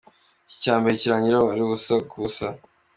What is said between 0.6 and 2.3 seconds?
cya mbere kirangira ari ubusa ku